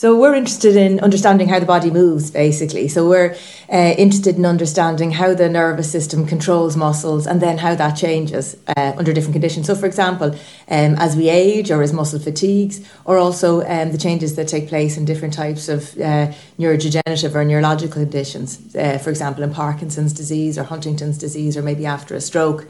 So 0.00 0.16
we're 0.16 0.34
interested 0.34 0.76
in 0.76 0.98
understanding 1.00 1.46
how 1.48 1.58
the 1.58 1.66
body 1.66 1.90
moves, 1.90 2.30
basically. 2.30 2.88
So 2.88 3.06
we're 3.06 3.36
uh, 3.70 3.94
interested 3.98 4.36
in 4.36 4.46
understanding 4.46 5.10
how 5.10 5.34
the 5.34 5.46
nervous 5.50 5.92
system 5.92 6.26
controls 6.26 6.74
muscles 6.74 7.26
and 7.26 7.42
then 7.42 7.58
how 7.58 7.74
that 7.74 7.96
changes 7.98 8.56
uh, 8.78 8.94
under 8.96 9.12
different 9.12 9.34
conditions. 9.34 9.66
So, 9.66 9.74
for 9.74 9.84
example, 9.84 10.30
um, 10.68 10.94
as 10.96 11.16
we 11.16 11.28
age 11.28 11.70
or 11.70 11.82
as 11.82 11.92
muscle 11.92 12.18
fatigues, 12.18 12.80
or 13.04 13.18
also 13.18 13.60
um, 13.68 13.92
the 13.92 13.98
changes 13.98 14.36
that 14.36 14.48
take 14.48 14.68
place 14.70 14.96
in 14.96 15.04
different 15.04 15.34
types 15.34 15.68
of 15.68 15.94
uh, 15.98 16.32
neurodegenerative 16.58 17.34
or 17.34 17.44
neurological 17.44 18.00
conditions. 18.00 18.74
Uh, 18.74 18.96
for 18.96 19.10
example, 19.10 19.44
in 19.44 19.52
Parkinson's 19.52 20.14
disease 20.14 20.56
or 20.56 20.62
Huntington's 20.62 21.18
disease, 21.18 21.58
or 21.58 21.62
maybe 21.62 21.84
after 21.84 22.14
a 22.14 22.22
stroke. 22.22 22.66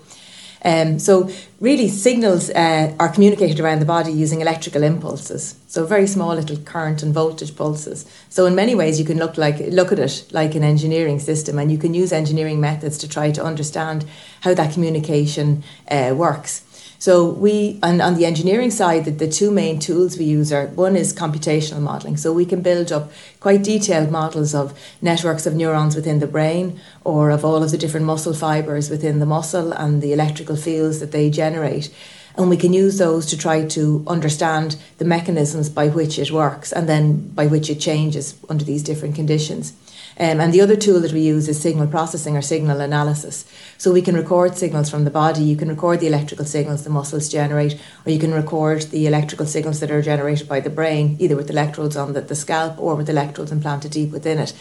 Um, 0.65 0.99
so 0.99 1.31
really 1.59 1.89
signals 1.89 2.51
uh, 2.51 2.95
are 2.99 3.09
communicated 3.09 3.61
around 3.61 3.81
the 3.81 3.87
body 3.87 4.13
using 4.13 4.41
electrical 4.41 4.83
impulses. 4.83 5.57
So 5.69 5.87
very 5.87 6.07
small 6.07 6.35
little 6.35 6.59
current 6.59 7.03
and 7.03 7.15
voltage 7.15 7.57
pulses. 7.57 8.05
So 8.29 8.47
in 8.47 8.55
many 8.55 8.75
ways 8.75 8.99
you 8.99 9.07
can 9.07 9.19
look 9.19 9.39
like 9.39 9.59
look 9.59 9.93
at 9.93 9.99
it 9.99 10.27
like 10.33 10.55
an 10.55 10.63
engineering 10.63 11.19
system 11.19 11.59
and 11.59 11.71
you 11.73 11.79
can 11.79 11.95
use 11.95 12.13
engineering 12.13 12.61
methods 12.61 12.99
to 12.99 13.09
try 13.09 13.31
to 13.31 13.45
understand 13.45 14.05
how 14.43 14.55
that 14.55 14.73
communication 14.75 15.63
uh, 15.91 16.15
works. 16.17 16.63
So 17.01 17.25
we, 17.25 17.79
on, 17.83 18.03
on 18.03 18.17
the 18.17 18.27
engineering 18.27 18.71
side, 18.71 19.07
the, 19.07 19.11
the 19.11 19.27
two 19.27 19.51
main 19.51 19.79
tools 19.79 20.19
we 20.19 20.27
use 20.27 20.53
are 20.53 20.67
one 20.67 20.97
is 20.97 21.15
computational 21.15 21.81
modelling. 21.81 22.19
So 22.19 22.31
we 22.31 22.45
can 22.45 22.61
build 22.61 22.93
up 22.93 23.11
quite 23.41 23.63
detailed 23.63 24.11
models 24.11 24.55
of 24.55 24.79
networks 25.01 25.47
of 25.47 25.55
neurons 25.55 25.97
within 25.97 26.19
the 26.19 26.27
brain 26.27 26.79
or 27.03 27.31
of 27.31 27.43
all 27.43 27.63
of 27.63 27.71
the 27.71 27.79
different 27.79 28.05
muscle 28.05 28.35
fibres 28.35 28.91
within 28.91 29.19
the 29.19 29.25
muscle 29.25 29.73
and 29.73 30.03
the 30.03 30.13
electrical 30.13 30.57
fields 30.57 31.01
that 31.01 31.11
they 31.11 31.31
generate. 31.31 31.91
And 32.37 32.49
we 32.49 32.57
can 32.57 32.73
use 32.73 32.99
those 32.99 33.27
to 33.27 33.39
try 33.39 33.67
to 33.67 34.05
understand 34.07 34.77
the 34.99 35.05
mechanisms 35.05 35.69
by 35.69 35.89
which 35.89 36.19
it 36.19 36.31
works 36.31 36.73
and 36.73 36.89
then 36.89 37.29
by 37.29 37.47
which 37.47 37.71
it 37.71 37.81
changes 37.81 38.37
under 38.49 38.65
these 38.65 38.83
different 38.83 39.15
conditions. 39.15 39.73
Um, 40.21 40.39
and 40.39 40.53
the 40.53 40.61
other 40.61 40.77
tool 40.77 41.01
that 41.01 41.15
we 41.15 41.21
use 41.21 41.49
is 41.49 41.59
signal 41.59 41.87
processing 41.87 42.37
or 42.37 42.43
signal 42.43 42.83
analysis. 42.83 43.51
So 43.79 43.91
we 43.91 44.03
can 44.03 44.15
record 44.15 44.55
signals 44.55 44.91
from 44.91 45.05
the 45.05 45.11
body, 45.11 45.43
you 45.43 45.57
can 45.57 45.69
record 45.69 46.01
the 46.01 46.09
electrical 46.09 46.45
signals 46.45 46.85
the 46.85 46.91
muscles 46.91 47.31
generate, 47.31 47.81
or 48.05 48.13
you 48.13 48.19
can 48.19 48.35
record 48.35 48.83
the 48.91 49.07
electrical 49.07 49.47
signals 49.47 49.81
that 49.81 49.91
are 49.91 50.03
generated 50.03 50.47
by 50.47 50.61
the 50.61 50.69
brain, 50.69 51.17
either 51.19 51.37
with 51.37 51.49
electrodes 51.49 51.97
on 51.97 52.13
the, 52.13 52.21
the 52.21 52.35
scalp 52.35 52.79
or 52.79 52.97
with 52.97 53.09
electrodes 53.09 53.51
implanted 53.51 53.93
deep 53.93 54.11
within 54.11 54.39
it. 54.39 54.53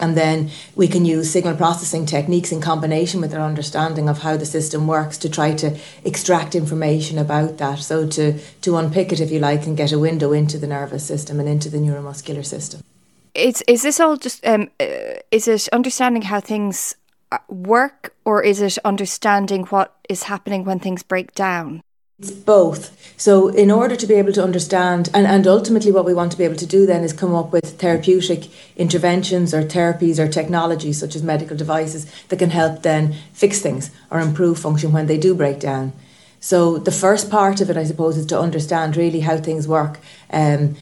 And 0.00 0.16
then 0.16 0.50
we 0.74 0.88
can 0.88 1.04
use 1.04 1.30
signal 1.30 1.56
processing 1.56 2.04
techniques 2.04 2.50
in 2.50 2.60
combination 2.60 3.20
with 3.20 3.32
our 3.32 3.40
understanding 3.40 4.08
of 4.08 4.18
how 4.18 4.36
the 4.36 4.46
system 4.46 4.88
works 4.88 5.16
to 5.18 5.28
try 5.28 5.54
to 5.54 5.78
extract 6.04 6.54
information 6.54 7.16
about 7.16 7.58
that. 7.58 7.78
So 7.78 8.06
to, 8.08 8.38
to 8.62 8.76
unpick 8.76 9.12
it, 9.12 9.20
if 9.20 9.30
you 9.30 9.38
like, 9.38 9.66
and 9.66 9.76
get 9.76 9.92
a 9.92 9.98
window 9.98 10.32
into 10.32 10.58
the 10.58 10.66
nervous 10.66 11.06
system 11.06 11.38
and 11.38 11.48
into 11.48 11.70
the 11.70 11.78
neuromuscular 11.78 12.44
system 12.44 12.80
is 13.34 13.62
is 13.66 13.82
this 13.82 14.00
all 14.00 14.16
just 14.16 14.46
um, 14.46 14.70
uh, 14.80 15.18
is 15.30 15.48
it 15.48 15.68
understanding 15.72 16.22
how 16.22 16.40
things 16.40 16.96
uh, 17.32 17.38
work 17.48 18.14
or 18.24 18.42
is 18.42 18.60
it 18.60 18.78
understanding 18.84 19.64
what 19.66 19.96
is 20.08 20.24
happening 20.24 20.64
when 20.64 20.78
things 20.78 21.02
break 21.02 21.34
down 21.34 21.82
it's 22.18 22.30
both. 22.30 22.92
So, 23.16 23.48
in 23.48 23.70
order 23.70 23.96
to 23.96 24.06
be 24.06 24.14
able 24.14 24.32
to 24.32 24.42
understand, 24.42 25.08
and, 25.14 25.26
and 25.26 25.46
ultimately, 25.46 25.92
what 25.92 26.04
we 26.04 26.14
want 26.14 26.32
to 26.32 26.38
be 26.38 26.44
able 26.44 26.56
to 26.56 26.66
do 26.66 26.86
then 26.86 27.02
is 27.02 27.12
come 27.12 27.34
up 27.34 27.52
with 27.52 27.80
therapeutic 27.80 28.48
interventions 28.76 29.52
or 29.52 29.62
therapies 29.62 30.18
or 30.18 30.28
technologies, 30.28 30.98
such 30.98 31.16
as 31.16 31.22
medical 31.22 31.56
devices, 31.56 32.06
that 32.28 32.38
can 32.38 32.50
help 32.50 32.82
then 32.82 33.14
fix 33.32 33.60
things 33.60 33.90
or 34.10 34.20
improve 34.20 34.58
function 34.58 34.92
when 34.92 35.06
they 35.06 35.18
do 35.18 35.34
break 35.34 35.60
down. 35.60 35.92
So, 36.40 36.78
the 36.78 36.92
first 36.92 37.30
part 37.30 37.60
of 37.60 37.70
it, 37.70 37.76
I 37.76 37.84
suppose, 37.84 38.16
is 38.16 38.26
to 38.26 38.38
understand 38.38 38.96
really 38.96 39.20
how 39.20 39.38
things 39.38 39.66
work 39.66 39.98
um, 40.32 40.76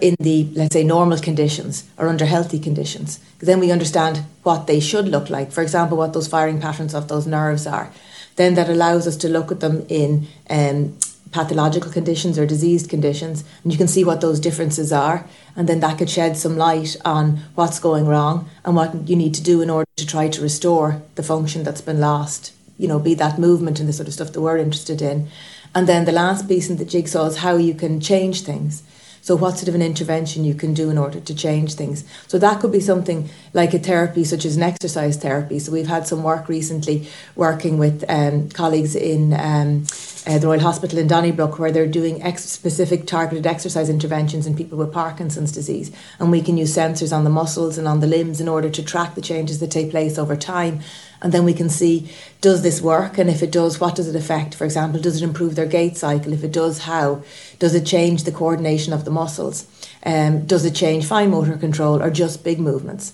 in 0.00 0.16
the 0.20 0.48
let's 0.54 0.72
say 0.72 0.82
normal 0.82 1.18
conditions 1.18 1.88
or 1.98 2.08
under 2.08 2.24
healthy 2.24 2.58
conditions 2.58 3.20
then 3.40 3.60
we 3.60 3.70
understand 3.70 4.24
what 4.42 4.66
they 4.66 4.80
should 4.80 5.06
look 5.06 5.28
like 5.28 5.52
for 5.52 5.60
example 5.60 5.98
what 5.98 6.14
those 6.14 6.26
firing 6.26 6.58
patterns 6.58 6.94
of 6.94 7.08
those 7.08 7.26
nerves 7.26 7.66
are 7.66 7.92
then 8.38 8.54
that 8.54 8.70
allows 8.70 9.06
us 9.06 9.16
to 9.16 9.28
look 9.28 9.52
at 9.52 9.60
them 9.60 9.84
in 9.88 10.26
um, 10.48 10.96
pathological 11.30 11.92
conditions 11.92 12.38
or 12.38 12.46
diseased 12.46 12.88
conditions 12.88 13.44
and 13.62 13.70
you 13.70 13.76
can 13.76 13.88
see 13.88 14.02
what 14.02 14.22
those 14.22 14.40
differences 14.40 14.90
are 14.90 15.26
and 15.54 15.68
then 15.68 15.80
that 15.80 15.98
could 15.98 16.08
shed 16.08 16.36
some 16.36 16.56
light 16.56 16.96
on 17.04 17.36
what's 17.54 17.78
going 17.78 18.06
wrong 18.06 18.48
and 18.64 18.74
what 18.74 19.06
you 19.06 19.14
need 19.14 19.34
to 19.34 19.42
do 19.42 19.60
in 19.60 19.68
order 19.68 19.90
to 19.96 20.06
try 20.06 20.26
to 20.28 20.40
restore 20.40 21.02
the 21.16 21.22
function 21.22 21.62
that's 21.64 21.82
been 21.82 22.00
lost 22.00 22.52
you 22.78 22.88
know 22.88 22.98
be 22.98 23.14
that 23.14 23.38
movement 23.38 23.78
and 23.80 23.88
the 23.88 23.92
sort 23.92 24.08
of 24.08 24.14
stuff 24.14 24.32
that 24.32 24.40
we're 24.40 24.56
interested 24.56 25.02
in. 25.02 25.28
And 25.74 25.86
then 25.86 26.06
the 26.06 26.12
last 26.12 26.48
piece 26.48 26.70
in 26.70 26.78
the 26.78 26.84
jigsaw 26.84 27.26
is 27.26 27.38
how 27.38 27.56
you 27.56 27.74
can 27.74 28.00
change 28.00 28.42
things 28.42 28.82
so, 29.28 29.36
what 29.36 29.58
sort 29.58 29.68
of 29.68 29.74
an 29.74 29.82
intervention 29.82 30.42
you 30.42 30.54
can 30.54 30.72
do 30.72 30.88
in 30.88 30.96
order 30.96 31.20
to 31.20 31.34
change 31.34 31.74
things? 31.74 32.02
So, 32.28 32.38
that 32.38 32.60
could 32.60 32.72
be 32.72 32.80
something 32.80 33.28
like 33.52 33.74
a 33.74 33.78
therapy, 33.78 34.24
such 34.24 34.46
as 34.46 34.56
an 34.56 34.62
exercise 34.62 35.18
therapy. 35.18 35.58
So, 35.58 35.70
we've 35.70 35.86
had 35.86 36.06
some 36.06 36.22
work 36.22 36.48
recently 36.48 37.06
working 37.36 37.76
with 37.76 38.06
um, 38.08 38.48
colleagues 38.48 38.96
in 38.96 39.34
um, 39.34 39.84
uh, 40.26 40.38
the 40.38 40.46
Royal 40.46 40.60
Hospital 40.60 40.98
in 40.98 41.08
Donnybrook, 41.08 41.58
where 41.58 41.70
they're 41.70 41.86
doing 41.86 42.22
ex- 42.22 42.44
specific 42.46 43.06
targeted 43.06 43.46
exercise 43.46 43.90
interventions 43.90 44.46
in 44.46 44.56
people 44.56 44.78
with 44.78 44.94
Parkinson's 44.94 45.52
disease. 45.52 45.92
And 46.18 46.30
we 46.30 46.40
can 46.40 46.56
use 46.56 46.74
sensors 46.74 47.14
on 47.14 47.24
the 47.24 47.30
muscles 47.30 47.76
and 47.76 47.86
on 47.86 48.00
the 48.00 48.06
limbs 48.06 48.40
in 48.40 48.48
order 48.48 48.70
to 48.70 48.82
track 48.82 49.14
the 49.14 49.20
changes 49.20 49.60
that 49.60 49.70
take 49.70 49.90
place 49.90 50.16
over 50.16 50.36
time 50.36 50.80
and 51.20 51.32
then 51.32 51.44
we 51.44 51.54
can 51.54 51.68
see 51.68 52.10
does 52.40 52.62
this 52.62 52.80
work? 52.80 53.18
And 53.18 53.28
if 53.28 53.42
it 53.42 53.50
does 53.50 53.80
what 53.80 53.96
does 53.96 54.08
it 54.08 54.16
affect? 54.16 54.54
For 54.54 54.64
example 54.64 55.00
does 55.00 55.20
it 55.20 55.24
improve 55.24 55.54
their 55.54 55.66
gait 55.66 55.96
cycle? 55.96 56.32
If 56.32 56.44
it 56.44 56.52
does 56.52 56.80
how? 56.80 57.22
Does 57.58 57.74
it 57.74 57.86
change 57.86 58.24
the 58.24 58.32
coordination 58.32 58.92
of 58.92 59.04
the 59.04 59.10
muscles? 59.10 59.66
Um, 60.04 60.46
does 60.46 60.64
it 60.64 60.74
change 60.74 61.06
fine 61.06 61.30
motor 61.30 61.56
control 61.56 62.02
or 62.02 62.10
just 62.10 62.44
big 62.44 62.60
movements? 62.60 63.12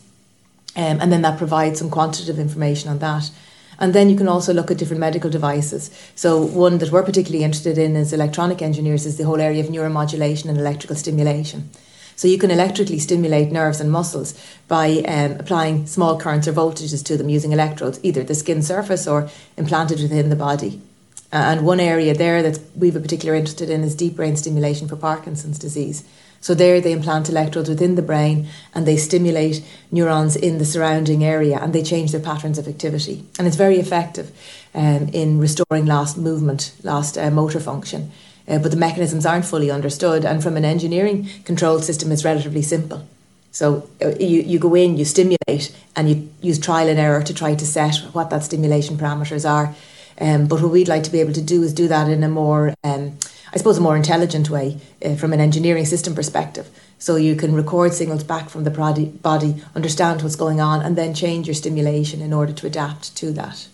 Um, 0.76 1.00
and 1.00 1.12
then 1.12 1.22
that 1.22 1.38
provides 1.38 1.78
some 1.78 1.90
quantitative 1.90 2.38
information 2.38 2.90
on 2.90 2.98
that. 2.98 3.30
And 3.78 3.92
then 3.92 4.08
you 4.08 4.16
can 4.16 4.28
also 4.28 4.52
look 4.52 4.70
at 4.70 4.78
different 4.78 5.00
medical 5.00 5.30
devices. 5.30 5.90
So 6.14 6.40
one 6.40 6.78
that 6.78 6.92
we're 6.92 7.02
particularly 7.02 7.44
interested 7.44 7.78
in 7.78 7.96
as 7.96 8.12
electronic 8.12 8.62
engineers 8.62 9.06
is 9.06 9.16
the 9.16 9.24
whole 9.24 9.40
area 9.40 9.62
of 9.62 9.70
neuromodulation 9.70 10.48
and 10.48 10.58
electrical 10.58 10.96
stimulation. 10.96 11.70
So 12.16 12.28
you 12.28 12.38
can 12.38 12.50
electrically 12.50 12.98
stimulate 12.98 13.50
nerves 13.50 13.80
and 13.80 13.90
muscles 13.90 14.34
by 14.68 15.02
um, 15.08 15.32
applying 15.32 15.86
small 15.86 16.18
currents 16.18 16.46
or 16.46 16.52
voltages 16.52 17.04
to 17.04 17.16
them 17.16 17.28
using 17.28 17.52
electrodes, 17.52 18.00
either 18.02 18.22
the 18.22 18.34
skin 18.34 18.62
surface 18.62 19.06
or 19.06 19.28
implanted 19.56 20.00
within 20.00 20.30
the 20.30 20.36
body. 20.36 20.80
Uh, 21.32 21.36
and 21.36 21.66
one 21.66 21.80
area 21.80 22.14
there 22.14 22.42
that 22.42 22.60
we've 22.76 22.94
a 22.94 23.00
particular 23.00 23.34
interested 23.34 23.68
in 23.68 23.82
is 23.82 23.96
deep 23.96 24.14
brain 24.14 24.36
stimulation 24.36 24.86
for 24.86 24.96
Parkinson's 24.96 25.58
disease. 25.58 26.04
So 26.40 26.54
there 26.54 26.80
they 26.80 26.92
implant 26.92 27.30
electrodes 27.30 27.70
within 27.70 27.94
the 27.94 28.02
brain 28.02 28.48
and 28.74 28.86
they 28.86 28.98
stimulate 28.98 29.64
neurons 29.90 30.36
in 30.36 30.58
the 30.58 30.64
surrounding 30.64 31.24
area 31.24 31.58
and 31.58 31.72
they 31.72 31.82
change 31.82 32.12
their 32.12 32.20
patterns 32.20 32.58
of 32.58 32.68
activity. 32.68 33.24
And 33.38 33.46
it's 33.46 33.56
very 33.56 33.78
effective 33.78 34.30
um, 34.74 35.08
in 35.08 35.38
restoring 35.38 35.86
lost 35.86 36.18
movement, 36.18 36.74
lost 36.82 37.16
uh, 37.16 37.30
motor 37.30 37.60
function 37.60 38.12
uh, 38.48 38.58
but 38.58 38.70
the 38.70 38.76
mechanisms 38.76 39.26
aren't 39.26 39.44
fully 39.44 39.70
understood. 39.70 40.24
And 40.24 40.42
from 40.42 40.56
an 40.56 40.64
engineering 40.64 41.28
control 41.44 41.80
system, 41.80 42.12
it's 42.12 42.24
relatively 42.24 42.62
simple. 42.62 43.06
So 43.50 43.88
uh, 44.02 44.08
you, 44.18 44.42
you 44.42 44.58
go 44.58 44.74
in, 44.74 44.96
you 44.96 45.04
stimulate, 45.04 45.74
and 45.94 46.08
you 46.08 46.28
use 46.40 46.58
trial 46.58 46.88
and 46.88 46.98
error 46.98 47.22
to 47.22 47.32
try 47.32 47.54
to 47.54 47.64
set 47.64 47.96
what 48.12 48.30
that 48.30 48.42
stimulation 48.42 48.96
parameters 48.96 49.48
are. 49.48 49.74
Um, 50.20 50.46
but 50.46 50.60
what 50.60 50.72
we'd 50.72 50.88
like 50.88 51.04
to 51.04 51.10
be 51.10 51.20
able 51.20 51.32
to 51.32 51.42
do 51.42 51.62
is 51.62 51.72
do 51.72 51.88
that 51.88 52.08
in 52.08 52.22
a 52.22 52.28
more, 52.28 52.74
um, 52.84 53.16
I 53.52 53.56
suppose, 53.56 53.78
a 53.78 53.80
more 53.80 53.96
intelligent 53.96 54.50
way 54.50 54.78
uh, 55.04 55.14
from 55.14 55.32
an 55.32 55.40
engineering 55.40 55.86
system 55.86 56.14
perspective. 56.14 56.68
So 56.98 57.16
you 57.16 57.36
can 57.36 57.54
record 57.54 57.94
signals 57.94 58.24
back 58.24 58.48
from 58.48 58.64
the 58.64 58.70
body, 58.70 59.06
body, 59.06 59.62
understand 59.74 60.22
what's 60.22 60.36
going 60.36 60.60
on, 60.60 60.82
and 60.82 60.96
then 60.96 61.14
change 61.14 61.46
your 61.46 61.54
stimulation 61.54 62.20
in 62.20 62.32
order 62.32 62.52
to 62.52 62.66
adapt 62.66 63.16
to 63.16 63.32
that. 63.32 63.68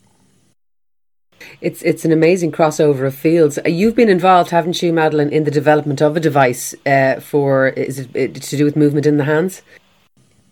It's 1.61 1.83
it's 1.83 2.05
an 2.05 2.12
amazing 2.12 2.53
crossover 2.53 3.06
of 3.06 3.15
fields. 3.15 3.59
Uh, 3.59 3.69
you've 3.69 3.95
been 3.95 4.09
involved, 4.09 4.51
haven't 4.51 4.83
you, 4.83 4.93
Madeleine, 4.93 5.31
in 5.31 5.45
the 5.45 5.51
development 5.51 6.00
of 6.00 6.17
a 6.17 6.20
device 6.20 6.75
uh, 6.87 7.20
for 7.20 7.69
is 7.69 8.09
it, 8.14 8.35
to 8.43 8.56
do 8.56 8.64
with 8.64 8.76
movement 8.76 9.06
in 9.06 9.17
the 9.17 9.25
hands? 9.25 9.62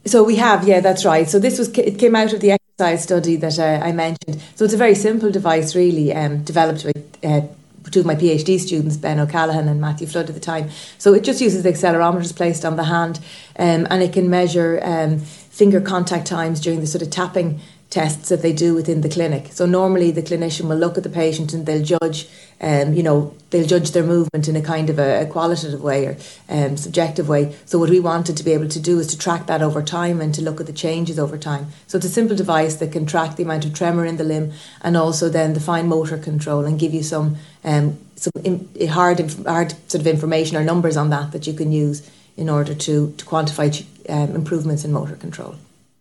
So 0.05 0.25
we 0.25 0.37
have, 0.37 0.67
yeah, 0.67 0.81
that's 0.81 1.05
right. 1.05 1.29
So 1.29 1.39
this 1.39 1.59
was 1.59 1.69
it 1.77 1.99
came 1.99 2.17
out 2.17 2.33
of 2.33 2.41
the 2.41 2.53
exercise 2.53 3.03
study 3.03 3.37
that 3.37 3.59
uh, 3.59 3.85
I 3.85 3.93
mentioned. 3.93 4.41
So 4.55 4.65
it's 4.65 4.75
a 4.75 4.79
very 4.79 4.95
simple 4.95 5.31
device, 5.31 5.75
really, 5.75 6.15
um, 6.15 6.43
developed 6.45 6.85
with. 6.85 7.19
Uh, 7.23 7.43
two 7.91 8.01
of 8.01 8.07
my 8.07 8.15
PhD 8.15 8.59
students, 8.59 8.99
Ben 8.99 9.19
O'Callaghan 9.19 9.67
and 9.67 9.81
Matthew 9.81 10.07
Flood 10.07 10.29
at 10.29 10.35
the 10.35 10.41
time. 10.41 10.69
So 10.99 11.15
it 11.15 11.25
just 11.25 11.41
uses 11.41 11.65
accelerometers 11.65 12.37
placed 12.37 12.67
on 12.67 12.77
the 12.77 12.85
hand 12.85 13.19
um, 13.59 13.87
and 13.89 14.03
it 14.03 14.13
can 14.13 14.29
measure 14.29 14.79
um, 14.83 15.19
finger 15.19 15.81
contact 15.81 16.27
times 16.27 16.61
during 16.61 16.81
the 16.81 16.87
sort 16.87 17.01
of 17.01 17.11
tapping 17.11 17.61
tests 17.91 18.29
that 18.29 18.43
they 18.43 18.53
do 18.53 18.75
within 18.75 19.01
the 19.01 19.09
clinic. 19.09 19.49
So 19.51 19.65
normally 19.65 20.11
the 20.11 20.23
clinician 20.23 20.69
will 20.69 20.77
look 20.77 20.99
at 20.99 21.05
the 21.05 21.09
patient 21.09 21.55
and 21.55 21.65
they'll 21.65 21.83
judge, 21.83 22.29
um, 22.61 22.93
you 22.93 23.03
know, 23.03 23.35
they'll 23.49 23.67
judge 23.67 23.93
their 23.93 24.03
movement 24.03 24.47
in 24.47 24.57
a 24.57 24.63
kind 24.63 24.91
of 24.91 24.99
a, 24.99 25.23
a 25.23 25.27
qualitative 25.27 25.83
way 25.83 26.05
or 26.05 26.17
um, 26.51 26.77
subjective 26.77 27.29
way. 27.29 27.57
So 27.65 27.79
what 27.79 27.89
we 27.89 27.99
wanted 27.99 28.37
to 28.37 28.45
be 28.45 28.53
able 28.53 28.69
to 28.69 28.81
do 28.81 28.99
is 28.99 29.07
to 29.09 29.19
track 29.19 29.47
that 29.47 29.63
over 29.63 29.83
time 29.83 30.21
and 30.21 30.35
to 30.35 30.43
look 30.43 30.61
at 30.61 30.67
the 30.67 30.73
changes 30.73 31.19
over 31.19 31.39
time. 31.39 31.69
So 31.87 31.97
it's 31.97 32.07
a 32.07 32.11
simple 32.11 32.37
device 32.37 32.77
that 32.77 32.93
can 32.93 33.07
track 33.07 33.37
the 33.37 33.43
amount 33.43 33.65
of 33.65 33.73
tremor 33.73 34.05
in 34.05 34.19
the 34.19 34.25
limb 34.25 34.53
and 34.83 34.95
also 34.95 35.31
then 35.31 35.55
the 35.55 35.61
fine 35.61 35.89
motor 35.89 36.19
control 36.19 36.67
and 36.67 36.79
give 36.79 36.93
you 36.93 37.03
some 37.03 37.37
um, 37.65 37.99
some 38.17 38.33
in, 38.45 38.69
hard 38.89 39.19
hard 39.47 39.71
sort 39.91 40.01
of 40.01 40.07
information 40.07 40.57
or 40.57 40.65
numbers 40.65 40.97
on 40.97 41.09
that 41.11 41.33
that 41.33 41.47
you 41.47 41.55
can 41.55 41.73
use 41.73 42.09
in 42.37 42.49
order 42.49 42.75
to, 42.75 43.13
to 43.17 43.25
quantify 43.25 43.85
um, 44.09 44.35
improvements 44.35 44.85
in 44.85 44.93
motor 44.93 45.17
control. 45.17 45.57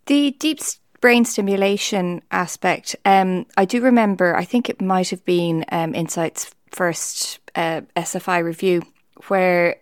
The 0.05 0.31
deep 0.31 0.61
brain 1.01 1.25
stimulation 1.25 2.21
aspect, 2.31 2.95
um, 3.05 3.45
I 3.55 3.65
do 3.65 3.81
remember, 3.81 4.35
I 4.35 4.45
think 4.45 4.69
it 4.69 4.81
might 4.81 5.09
have 5.09 5.23
been 5.25 5.65
um, 5.71 5.93
Insight's 5.93 6.51
first 6.71 7.39
uh, 7.55 7.81
SFI 7.95 8.43
review, 8.43 8.83
where 9.27 9.77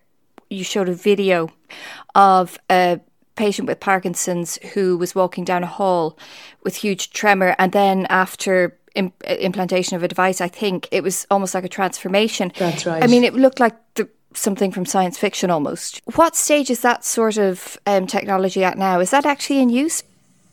you 0.50 0.64
showed 0.64 0.90
a 0.90 0.94
video 0.94 1.50
of 2.14 2.58
a 2.70 3.00
patient 3.36 3.68
with 3.68 3.80
Parkinson's 3.80 4.58
who 4.74 4.98
was 4.98 5.14
walking 5.14 5.44
down 5.44 5.64
a 5.64 5.68
hall 5.68 6.18
with 6.64 6.76
huge 6.76 7.12
tremor, 7.12 7.56
and 7.60 7.72
then 7.72 8.06
after 8.10 8.78
implantation 8.96 9.96
of 9.96 10.04
a 10.04 10.08
device, 10.08 10.40
I 10.40 10.48
think 10.48 10.88
it 10.92 11.04
was 11.04 11.28
almost 11.30 11.54
like 11.54 11.66
a 11.66 11.70
transformation. 11.70 12.52
That's 12.58 12.86
right. 12.86 13.04
I 13.04 13.08
mean, 13.08 13.24
it 13.24 13.34
looked 13.34 13.60
like 13.60 13.76
the, 13.96 14.08
something 14.34 14.72
from 14.72 14.86
science 14.86 15.18
fiction 15.18 15.50
almost. 15.50 16.02
What 16.16 16.36
stage 16.36 16.70
is 16.70 16.82
that 16.82 17.04
sort 17.04 17.38
of 17.38 17.78
um, 17.86 18.08
technology 18.08 18.64
at 18.64 18.78
now? 18.78 19.00
Is 19.00 19.12
that 19.12 19.26
actually 19.26 19.60
in 19.60 19.70
use? 19.70 20.04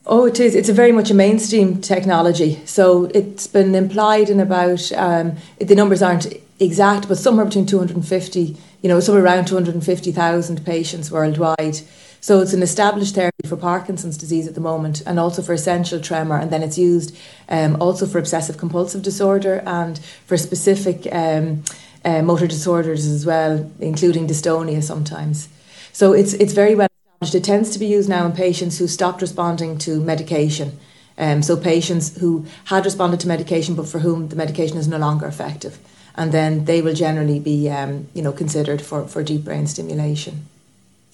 Oh, 0.04 0.26
it 0.26 0.40
is. 0.40 0.56
It's 0.56 0.68
a 0.68 0.72
very 0.72 0.90
much 0.90 1.10
a 1.10 1.14
mainstream 1.14 1.80
technology. 1.80 2.60
So 2.64 3.04
it's 3.14 3.46
been 3.46 3.74
implied 3.74 4.30
in 4.30 4.40
about 4.40 4.90
um, 4.92 5.36
the 5.58 5.76
numbers 5.76 6.02
aren't 6.02 6.26
exact, 6.58 7.06
but 7.06 7.18
somewhere 7.18 7.44
between 7.44 7.66
250, 7.66 8.56
you 8.82 8.88
know, 8.88 8.98
somewhere 8.98 9.24
around 9.24 9.46
250,000 9.46 10.66
patients 10.66 11.12
worldwide. 11.12 11.80
So 12.20 12.40
it's 12.40 12.52
an 12.52 12.62
established 12.62 13.14
therapy 13.14 13.46
for 13.48 13.56
Parkinson's 13.56 14.18
disease 14.18 14.48
at 14.48 14.54
the 14.54 14.60
moment, 14.60 15.02
and 15.06 15.20
also 15.20 15.40
for 15.40 15.52
essential 15.52 16.00
tremor, 16.00 16.36
and 16.38 16.50
then 16.50 16.62
it's 16.62 16.78
used 16.78 17.16
um, 17.48 17.80
also 17.80 18.06
for 18.06 18.18
obsessive 18.18 18.58
compulsive 18.58 19.02
disorder 19.02 19.62
and 19.66 19.98
for 20.26 20.36
specific 20.36 21.06
um, 21.12 21.62
uh, 22.04 22.22
motor 22.22 22.46
disorders 22.48 23.06
as 23.06 23.24
well, 23.24 23.70
including 23.80 24.26
dystonia 24.26 24.82
sometimes. 24.82 25.48
So 25.92 26.12
it's 26.12 26.32
it's 26.34 26.52
very 26.52 26.74
well. 26.74 26.91
It 27.22 27.44
tends 27.44 27.70
to 27.70 27.78
be 27.78 27.86
used 27.86 28.08
now 28.08 28.26
in 28.26 28.32
patients 28.32 28.78
who 28.78 28.88
stopped 28.88 29.22
responding 29.22 29.78
to 29.78 30.00
medication. 30.00 30.78
Um, 31.16 31.40
so 31.42 31.56
patients 31.56 32.18
who 32.18 32.46
had 32.64 32.84
responded 32.84 33.20
to 33.20 33.28
medication 33.28 33.76
but 33.76 33.86
for 33.86 34.00
whom 34.00 34.28
the 34.28 34.36
medication 34.36 34.76
is 34.76 34.88
no 34.88 34.98
longer 34.98 35.26
effective 35.26 35.78
and 36.16 36.32
then 36.32 36.64
they 36.64 36.82
will 36.82 36.94
generally 36.94 37.38
be 37.38 37.70
um, 37.70 38.08
you 38.12 38.22
know 38.22 38.32
considered 38.32 38.82
for, 38.82 39.06
for 39.06 39.22
deep 39.22 39.44
brain 39.44 39.66
stimulation. 39.66 40.46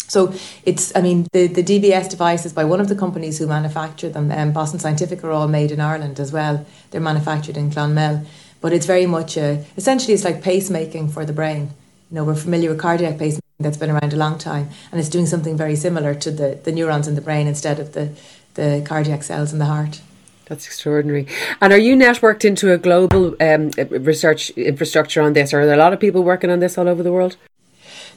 So 0.09 0.33
it's, 0.65 0.97
I 0.97 1.03
mean, 1.03 1.27
the, 1.33 1.49
the 1.49 1.63
DBS 1.63 2.09
devices 2.09 2.55
by 2.55 2.65
one 2.65 2.81
of 2.81 2.89
the 2.89 2.97
companies 2.97 3.39
who 3.39 3.47
manufacture 3.47 4.09
them, 4.09 4.33
um, 4.33 4.53
Boston 4.53 4.81
Scientific, 4.81 5.23
are 5.23 5.31
all 5.31 5.49
made 5.49 5.71
in 5.71 5.81
Ireland 5.81 6.19
as 6.19 6.33
well. 6.33 6.65
They're 6.91 7.01
manufactured 7.03 7.59
in 7.59 7.71
Clonmel, 7.71 8.25
but 8.63 8.73
it's 8.73 8.87
very 8.87 9.05
much 9.05 9.37
a, 9.37 9.67
essentially 9.77 10.15
it's 10.15 10.25
like 10.25 10.43
pacemaking 10.43 11.13
for 11.13 11.27
the 11.27 11.35
brain. 11.35 11.75
You 12.11 12.15
know, 12.15 12.25
we're 12.25 12.37
familiar 12.37 12.71
with 12.71 12.81
cardiac 12.81 13.19
pacemaking 13.19 13.48
that's 13.61 13.77
been 13.77 13.91
around 13.91 14.13
a 14.13 14.17
long 14.17 14.39
time, 14.39 14.69
and 14.93 15.01
it's 15.01 15.09
doing 15.09 15.27
something 15.27 15.57
very 15.57 15.75
similar 15.75 16.15
to 16.15 16.31
the, 16.31 16.61
the 16.63 16.73
neurons 16.73 17.09
in 17.09 17.15
the 17.15 17.21
brain 17.21 17.47
instead 17.47 17.81
of 17.81 17.93
the, 17.93 18.13
the 18.55 18.85
cardiac 18.87 19.23
cells 19.23 19.53
in 19.53 19.59
the 19.59 19.67
heart. 19.67 20.01
That's 20.47 20.65
extraordinary. 20.65 21.27
And 21.61 21.73
are 21.73 21.79
you 21.79 21.95
networked 21.97 22.45
into 22.45 22.73
a 22.73 22.79
global 22.79 23.37
um, 23.41 23.71
research 23.91 24.51
infrastructure 24.51 25.21
on 25.21 25.35
this? 25.35 25.53
Or 25.53 25.61
Are 25.61 25.67
there 25.67 25.75
a 25.75 25.79
lot 25.79 25.93
of 25.93 26.01
people 26.01 26.23
working 26.23 26.51
on 26.51 26.61
this 26.61 26.79
all 26.79 26.89
over 26.89 27.03
the 27.03 27.13
world? 27.13 27.37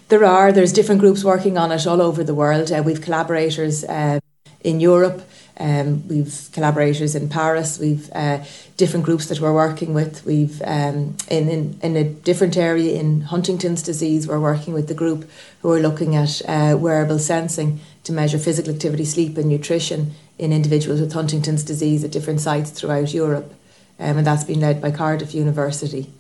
There 0.07 0.23
are. 0.23 0.51
There's 0.51 0.71
different 0.71 1.01
groups 1.01 1.23
working 1.23 1.57
on 1.57 1.71
it 1.71 1.87
all 1.87 2.01
over 2.01 2.23
the 2.23 2.35
world. 2.35 2.71
Uh, 2.71 2.83
we've 2.85 3.01
collaborators 3.01 3.83
uh, 3.83 4.19
in 4.63 4.79
Europe. 4.79 5.23
Um, 5.59 6.07
we've 6.07 6.49
collaborators 6.53 7.15
in 7.15 7.29
Paris. 7.29 7.77
We've 7.79 8.09
uh, 8.13 8.43
different 8.77 9.05
groups 9.05 9.27
that 9.27 9.39
we're 9.39 9.53
working 9.53 9.93
with. 9.93 10.25
We've 10.25 10.61
um, 10.63 11.15
in, 11.29 11.49
in 11.49 11.79
in 11.81 11.95
a 11.95 12.03
different 12.03 12.57
area 12.57 12.99
in 12.99 13.21
Huntington's 13.21 13.83
disease. 13.83 14.27
We're 14.27 14.39
working 14.39 14.73
with 14.73 14.87
the 14.87 14.93
group 14.93 15.29
who 15.61 15.71
are 15.71 15.79
looking 15.79 16.15
at 16.15 16.41
uh, 16.47 16.77
wearable 16.77 17.19
sensing 17.19 17.79
to 18.03 18.11
measure 18.11 18.39
physical 18.39 18.73
activity, 18.73 19.05
sleep, 19.05 19.37
and 19.37 19.49
nutrition 19.49 20.13
in 20.39 20.51
individuals 20.51 20.99
with 20.99 21.13
Huntington's 21.13 21.63
disease 21.63 22.03
at 22.03 22.11
different 22.11 22.41
sites 22.41 22.71
throughout 22.71 23.13
Europe, 23.13 23.53
um, 23.99 24.17
and 24.17 24.25
that's 24.25 24.43
been 24.43 24.59
led 24.59 24.81
by 24.81 24.89
Cardiff 24.89 25.35
University. 25.35 26.11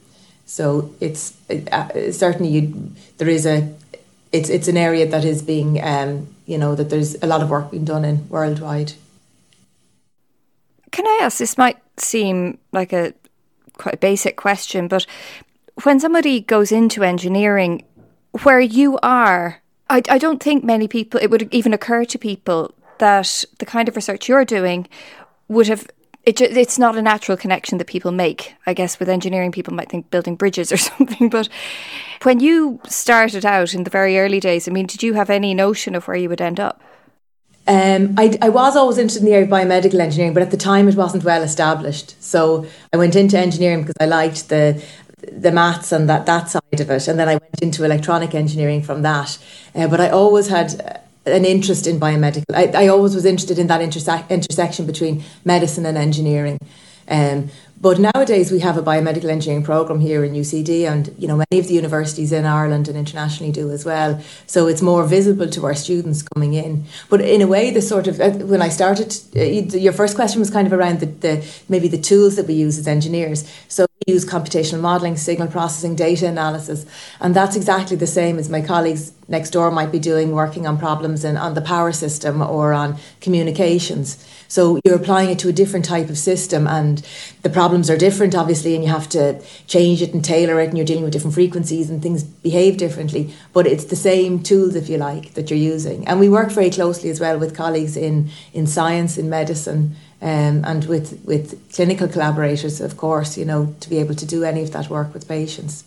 So 0.45 0.93
it's 0.99 1.33
uh, 1.49 2.11
certainly 2.11 2.51
you, 2.51 2.91
there 3.17 3.29
is 3.29 3.45
a 3.45 3.73
it's 4.31 4.49
it's 4.49 4.67
an 4.67 4.77
area 4.77 5.07
that 5.07 5.25
is 5.25 5.41
being 5.41 5.83
um, 5.83 6.27
you 6.45 6.57
know 6.57 6.75
that 6.75 6.89
there's 6.89 7.15
a 7.23 7.27
lot 7.27 7.41
of 7.41 7.49
work 7.49 7.71
being 7.71 7.85
done 7.85 8.05
in 8.05 8.27
worldwide. 8.29 8.93
Can 10.91 11.07
I 11.07 11.19
ask? 11.23 11.37
This 11.37 11.57
might 11.57 11.77
seem 11.97 12.57
like 12.71 12.93
a 12.93 13.13
quite 13.77 13.95
a 13.95 13.97
basic 13.97 14.35
question, 14.35 14.87
but 14.87 15.05
when 15.83 15.99
somebody 15.99 16.41
goes 16.41 16.71
into 16.71 17.03
engineering, 17.03 17.83
where 18.43 18.59
you 18.59 18.99
are, 19.01 19.61
I, 19.89 20.01
I 20.09 20.17
don't 20.17 20.41
think 20.41 20.63
many 20.63 20.87
people 20.87 21.19
it 21.21 21.29
would 21.29 21.53
even 21.53 21.73
occur 21.73 22.05
to 22.05 22.17
people 22.17 22.73
that 22.99 23.43
the 23.59 23.65
kind 23.65 23.89
of 23.89 23.95
research 23.95 24.29
you're 24.29 24.45
doing 24.45 24.87
would 25.47 25.67
have 25.67 25.87
it, 26.23 26.39
it's 26.39 26.77
not 26.77 26.97
a 26.97 27.01
natural 27.01 27.35
connection 27.35 27.77
that 27.79 27.87
people 27.87 28.11
make. 28.11 28.55
I 28.67 28.73
guess 28.73 28.99
with 28.99 29.09
engineering, 29.09 29.51
people 29.51 29.73
might 29.73 29.89
think 29.89 30.11
building 30.11 30.35
bridges 30.35 30.71
or 30.71 30.77
something. 30.91 31.29
But 31.29 31.49
when 32.23 32.39
you 32.39 32.79
started 32.87 33.45
out 33.45 33.73
in 33.73 33.83
the 33.83 33.89
very 33.89 34.19
early 34.19 34.39
days, 34.39 34.67
I 34.67 34.71
mean, 34.71 34.85
did 34.85 35.01
you 35.01 35.13
have 35.13 35.29
any 35.29 35.53
notion 35.53 35.95
of 35.95 36.07
where 36.07 36.17
you 36.17 36.29
would 36.29 36.41
end 36.41 36.59
up? 36.59 36.81
Um, 37.71 38.15
I, 38.17 38.37
I 38.41 38.49
was 38.49 38.75
always 38.75 38.97
interested 38.97 39.21
in 39.21 39.27
the 39.27 39.33
area 39.33 39.45
of 39.45 39.49
biomedical 39.49 40.01
engineering, 40.01 40.33
but 40.33 40.43
at 40.43 40.51
the 40.51 40.57
time 40.57 40.89
it 40.89 40.95
wasn't 40.95 41.23
well 41.23 41.41
established. 41.41 42.21
So 42.21 42.65
I 42.91 42.97
went 42.97 43.15
into 43.15 43.39
engineering 43.39 43.83
because 43.83 43.95
I 44.01 44.07
liked 44.07 44.49
the 44.49 44.83
the 45.31 45.53
maths 45.53 45.93
and 45.93 46.09
that 46.09 46.25
that 46.25 46.49
side 46.49 46.81
of 46.81 46.89
it, 46.89 47.07
and 47.07 47.17
then 47.17 47.29
I 47.29 47.35
went 47.35 47.61
into 47.61 47.85
electronic 47.85 48.35
engineering 48.35 48.83
from 48.83 49.03
that. 49.03 49.37
Uh, 49.73 49.87
but 49.87 50.01
I 50.01 50.09
always 50.09 50.49
had 50.49 51.01
an 51.25 51.45
interest 51.45 51.87
in 51.87 51.97
biomedical. 51.97 52.43
I, 52.53 52.65
I 52.75 52.87
always 52.89 53.15
was 53.15 53.23
interested 53.23 53.57
in 53.57 53.67
that 53.67 53.79
interse- 53.79 54.29
intersection 54.29 54.85
between 54.85 55.23
medicine 55.45 55.85
and 55.85 55.97
engineering. 55.97 56.59
Um, 57.07 57.51
but 57.81 57.99
nowadays 57.99 58.51
we 58.51 58.59
have 58.59 58.77
a 58.77 58.81
biomedical 58.83 59.25
engineering 59.25 59.63
program 59.63 59.99
here 59.99 60.23
in 60.23 60.33
UCD, 60.33 60.87
and 60.87 61.13
you 61.17 61.27
know 61.27 61.37
many 61.37 61.59
of 61.59 61.67
the 61.67 61.73
universities 61.73 62.31
in 62.31 62.45
Ireland 62.45 62.87
and 62.87 62.95
internationally 62.95 63.51
do 63.51 63.71
as 63.71 63.83
well. 63.83 64.21
So 64.45 64.67
it's 64.67 64.83
more 64.83 65.03
visible 65.03 65.49
to 65.49 65.65
our 65.65 65.73
students 65.73 66.21
coming 66.21 66.53
in. 66.53 66.85
But 67.09 67.21
in 67.21 67.41
a 67.41 67.47
way, 67.47 67.71
the 67.71 67.81
sort 67.81 68.07
of 68.07 68.21
uh, 68.21 68.31
when 68.31 68.61
I 68.61 68.69
started, 68.69 69.17
uh, 69.35 69.41
your 69.77 69.93
first 69.93 70.15
question 70.15 70.39
was 70.39 70.51
kind 70.51 70.67
of 70.67 70.73
around 70.73 70.99
the, 70.99 71.07
the 71.07 71.47
maybe 71.69 71.87
the 71.87 71.97
tools 71.97 72.35
that 72.35 72.45
we 72.45 72.53
use 72.53 72.77
as 72.77 72.87
engineers. 72.87 73.51
So 73.67 73.87
we 74.05 74.13
use 74.13 74.25
computational 74.25 74.81
modelling, 74.81 75.17
signal 75.17 75.47
processing, 75.47 75.95
data 75.95 76.27
analysis, 76.27 76.85
and 77.19 77.35
that's 77.35 77.55
exactly 77.55 77.97
the 77.97 78.07
same 78.07 78.37
as 78.37 78.47
my 78.47 78.61
colleagues 78.61 79.11
next 79.27 79.51
door 79.51 79.71
might 79.71 79.91
be 79.91 79.99
doing, 79.99 80.33
working 80.33 80.67
on 80.67 80.77
problems 80.77 81.23
in, 81.23 81.35
on 81.37 81.55
the 81.55 81.61
power 81.61 81.91
system 81.91 82.41
or 82.41 82.73
on 82.73 82.97
communications. 83.21 84.23
So 84.51 84.81
you're 84.83 84.97
applying 84.97 85.29
it 85.29 85.39
to 85.39 85.47
a 85.47 85.53
different 85.53 85.85
type 85.85 86.09
of 86.09 86.17
system, 86.17 86.67
and 86.67 87.01
the 87.41 87.49
problems 87.49 87.89
are 87.89 87.95
different, 87.95 88.35
obviously, 88.35 88.75
and 88.75 88.83
you 88.83 88.89
have 88.89 89.07
to 89.09 89.41
change 89.65 90.01
it 90.01 90.13
and 90.13 90.21
tailor 90.25 90.59
it, 90.59 90.67
and 90.67 90.77
you're 90.77 90.85
dealing 90.85 91.05
with 91.05 91.13
different 91.13 91.35
frequencies 91.35 91.89
and 91.89 92.01
things 92.01 92.21
behave 92.21 92.75
differently. 92.75 93.33
But 93.53 93.65
it's 93.65 93.85
the 93.85 93.95
same 93.95 94.43
tools, 94.43 94.75
if 94.75 94.89
you 94.89 94.97
like, 94.97 95.35
that 95.35 95.49
you're 95.49 95.73
using. 95.73 96.05
And 96.05 96.19
we 96.19 96.27
work 96.27 96.51
very 96.51 96.69
closely 96.69 97.09
as 97.09 97.21
well 97.21 97.39
with 97.39 97.55
colleagues 97.55 97.95
in, 97.95 98.29
in 98.51 98.67
science, 98.67 99.17
in 99.17 99.29
medicine. 99.29 99.95
Um, 100.21 100.65
and 100.65 100.83
with, 100.83 101.23
with 101.23 101.73
clinical 101.73 102.09
collaborators, 102.09 102.81
of 102.81 102.97
course, 102.97 103.37
you 103.37 103.45
know, 103.45 103.73
to 103.79 103.89
be 103.89 103.99
able 103.99 104.15
to 104.15 104.25
do 104.25 104.43
any 104.43 104.63
of 104.63 104.73
that 104.73 104.89
work 104.89 105.13
with 105.13 105.29
patients. 105.29 105.85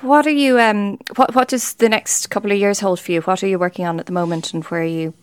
What 0.00 0.26
are 0.26 0.30
you? 0.30 0.58
Um, 0.58 0.98
what 1.14 1.36
What 1.36 1.46
does 1.46 1.74
the 1.74 1.88
next 1.88 2.30
couple 2.30 2.50
of 2.50 2.58
years 2.58 2.80
hold 2.80 2.98
for 2.98 3.12
you? 3.12 3.22
What 3.22 3.44
are 3.44 3.46
you 3.46 3.60
working 3.60 3.86
on 3.86 4.00
at 4.00 4.06
the 4.06 4.12
moment, 4.12 4.52
and 4.52 4.64
where 4.64 4.82
are 4.82 4.84
you 4.84 5.14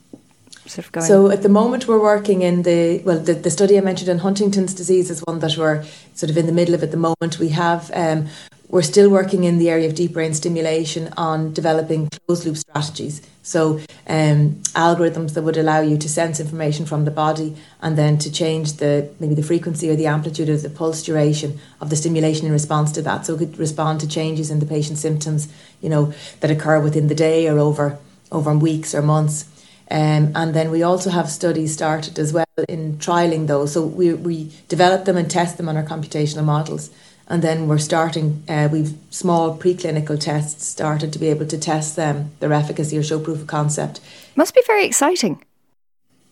sort 0.69 0.85
of 0.85 0.91
going? 0.91 1.05
So 1.05 1.29
at 1.31 1.41
the 1.41 1.49
moment 1.49 1.87
we're 1.87 2.01
working 2.01 2.41
in 2.41 2.63
the 2.63 3.01
well 3.03 3.19
the, 3.19 3.33
the 3.33 3.51
study 3.51 3.77
I 3.77 3.81
mentioned 3.81 4.09
in 4.09 4.19
Huntington's 4.19 4.73
disease 4.73 5.09
is 5.09 5.21
one 5.21 5.39
that 5.39 5.57
we're 5.57 5.83
sort 6.13 6.29
of 6.29 6.37
in 6.37 6.45
the 6.45 6.53
middle 6.53 6.75
of 6.75 6.83
at 6.83 6.91
the 6.91 6.97
moment. 6.97 7.39
We 7.39 7.49
have 7.49 7.91
um, 7.93 8.27
we're 8.71 8.81
still 8.81 9.09
working 9.09 9.43
in 9.43 9.57
the 9.57 9.69
area 9.69 9.85
of 9.85 9.95
deep 9.95 10.13
brain 10.13 10.33
stimulation 10.33 11.13
on 11.17 11.51
developing 11.51 12.09
closed 12.25 12.45
loop 12.45 12.55
strategies. 12.55 13.21
So 13.43 13.81
um, 14.07 14.61
algorithms 14.73 15.33
that 15.33 15.41
would 15.41 15.57
allow 15.57 15.81
you 15.81 15.97
to 15.97 16.07
sense 16.07 16.39
information 16.39 16.85
from 16.85 17.03
the 17.03 17.11
body 17.11 17.57
and 17.81 17.97
then 17.97 18.17
to 18.19 18.31
change 18.31 18.73
the 18.73 19.09
maybe 19.19 19.35
the 19.35 19.43
frequency 19.43 19.89
or 19.89 19.97
the 19.97 20.05
amplitude 20.05 20.47
of 20.47 20.61
the 20.61 20.69
pulse 20.69 21.03
duration 21.03 21.59
of 21.81 21.89
the 21.89 21.97
stimulation 21.97 22.45
in 22.45 22.53
response 22.53 22.93
to 22.93 23.01
that. 23.01 23.25
So 23.25 23.35
it 23.35 23.39
could 23.39 23.57
respond 23.57 23.99
to 24.01 24.07
changes 24.07 24.49
in 24.49 24.59
the 24.59 24.65
patient's 24.65 25.01
symptoms, 25.01 25.49
you 25.81 25.89
know, 25.89 26.13
that 26.39 26.49
occur 26.49 26.79
within 26.79 27.07
the 27.07 27.15
day 27.15 27.49
or 27.49 27.59
over 27.59 27.99
over 28.31 28.53
weeks 28.55 28.95
or 28.95 29.01
months. 29.01 29.45
Um, 29.91 30.31
and 30.35 30.53
then 30.53 30.71
we 30.71 30.83
also 30.83 31.09
have 31.09 31.29
studies 31.29 31.73
started 31.73 32.17
as 32.17 32.31
well 32.31 32.45
in 32.69 32.97
trialing 32.97 33.47
those. 33.47 33.73
So 33.73 33.85
we, 33.85 34.13
we 34.13 34.51
develop 34.69 35.03
them 35.03 35.17
and 35.17 35.29
test 35.29 35.57
them 35.57 35.67
on 35.67 35.75
our 35.75 35.83
computational 35.83 36.45
models. 36.45 36.89
And 37.27 37.41
then 37.41 37.67
we're 37.67 37.77
starting, 37.77 38.43
uh, 38.47 38.69
we've 38.71 38.93
small 39.09 39.57
preclinical 39.57 40.17
tests 40.17 40.65
started 40.65 41.11
to 41.11 41.19
be 41.19 41.27
able 41.27 41.45
to 41.47 41.57
test 41.57 41.97
them, 41.97 42.31
their 42.39 42.53
efficacy 42.53 42.97
or 42.97 43.03
show 43.03 43.19
proof 43.19 43.41
of 43.41 43.47
concept. 43.47 43.99
Must 44.35 44.55
be 44.55 44.63
very 44.65 44.85
exciting. 44.85 45.43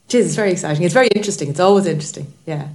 It 0.07 0.15
is, 0.15 0.27
it's 0.27 0.35
very 0.35 0.51
exciting. 0.51 0.83
It's 0.83 0.93
very 0.93 1.09
interesting. 1.09 1.49
It's 1.49 1.59
always 1.59 1.85
interesting. 1.85 2.33
Yeah. 2.45 2.69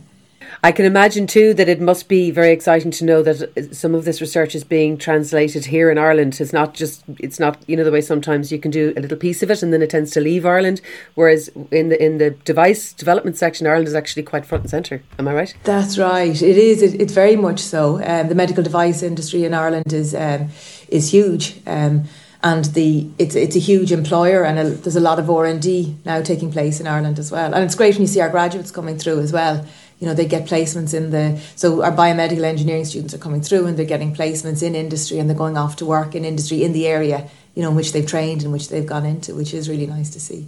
I 0.64 0.73
can 0.73 0.87
imagine 0.87 1.26
too 1.26 1.52
that 1.54 1.68
it 1.68 1.78
must 1.78 2.09
be 2.09 2.30
very 2.30 2.50
exciting 2.50 2.90
to 2.92 3.04
know 3.04 3.23
that 3.23 3.76
some 3.76 3.94
of 3.94 4.06
this 4.06 4.23
research 4.23 4.54
is 4.54 4.64
being 4.64 4.97
translated 4.97 5.66
here 5.66 5.90
in 5.90 5.99
Ireland. 5.99 6.40
It's 6.40 6.54
not 6.54 6.73
just 6.73 7.04
it's 7.18 7.38
not 7.38 7.59
you 7.66 7.76
know 7.76 7.85
the 7.85 7.92
way 7.92 8.00
sometimes 8.00 8.50
you 8.50 8.59
can 8.59 8.71
do 8.71 8.94
a 8.97 9.00
little 9.00 9.18
piece 9.18 9.42
of 9.42 9.50
it 9.50 9.62
and 9.62 9.75
then 9.75 9.83
it 9.83 9.90
tends 9.90 10.11
to 10.12 10.23
leave 10.23 10.47
Ireland, 10.47 10.80
whereas 11.16 11.49
in 11.71 11.90
the 11.90 12.02
in 12.02 12.16
the 12.16 12.30
device 12.30 12.94
development 12.94 13.37
section, 13.37 13.66
Ireland 13.66 13.88
is 13.88 13.94
actually 13.94 14.23
quite 14.23 14.47
front 14.47 14.64
and 14.64 14.71
centre. 14.71 15.02
Am 15.18 15.28
I 15.28 15.35
right? 15.35 15.54
That's 15.64 15.99
right. 15.99 16.42
It 16.42 16.56
is. 16.56 16.80
It, 16.80 16.99
it's 16.99 17.12
very 17.12 17.37
much 17.37 17.61
so. 17.61 18.02
Um, 18.02 18.28
the 18.28 18.35
medical 18.35 18.64
device 18.64 19.02
industry 19.02 19.44
in 19.44 19.52
Ireland 19.52 19.92
is 19.92 20.14
um, 20.14 20.49
is 20.88 21.12
huge. 21.12 21.61
Um, 21.66 22.04
and 22.42 22.64
the 22.66 23.09
it's 23.18 23.35
it's 23.35 23.56
a 23.56 23.59
huge 23.59 23.92
employer 23.92 24.44
and 24.44 24.59
a, 24.59 24.71
there's 24.71 24.97
a 24.97 25.00
lot 25.00 25.18
of 25.18 25.30
R 25.30 25.44
and 25.47 25.61
D 25.61 25.97
now 26.04 26.23
taking 26.23 26.52
place 26.52 26.78
in 26.78 26.87
Ireland 26.87 27.18
as 27.18 27.30
well. 27.30 27.52
And 27.54 27.64
it's 27.64 27.75
great 27.75 27.94
when 27.94 28.02
you 28.02 28.06
see 28.06 28.21
our 28.21 28.30
graduates 28.30 28.71
coming 28.71 28.99
through 28.99 29.21
as 29.21 29.33
well. 29.33 29.66
You 30.01 30.09
know, 30.09 30.15
they 30.15 30.27
get 30.27 30.47
placements 30.47 30.93
in 30.93 31.11
the 31.11 31.41
so 31.57 31.83
our 31.83 31.93
biomedical 31.93 32.45
engineering 32.45 32.85
students 32.85 33.15
are 33.15 33.19
coming 33.19 33.43
through 33.43 33.67
and 33.67 33.79
they're 33.79 33.87
getting 33.87 34.15
placements 34.15 34.63
in 34.63 34.75
industry 34.75 35.19
and 35.19 35.29
they're 35.29 35.37
going 35.37 35.57
off 35.57 35.77
to 35.77 35.87
work 35.87 36.15
in 36.15 36.25
industry 36.25 36.65
in 36.65 36.73
the 36.73 36.87
area, 36.87 37.29
you 37.55 37.63
know, 37.63 37.71
in 37.71 37.77
which 37.77 37.93
they've 37.93 38.07
trained 38.07 38.43
and 38.43 38.53
which 38.53 38.69
they've 38.69 38.87
gone 38.87 39.07
into, 39.07 39.35
which 39.35 39.55
is 39.55 39.69
really 39.69 39.87
nice 39.87 40.11
to 40.11 40.21
see. 40.21 40.47